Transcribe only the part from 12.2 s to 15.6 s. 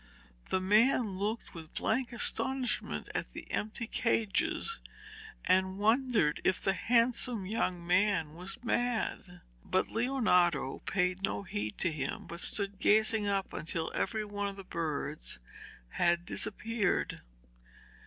but stood gazing up until every one of the birds